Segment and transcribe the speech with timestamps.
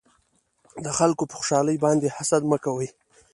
[0.83, 2.89] د خلکو په خوشحالۍ باندې حسد مکوئ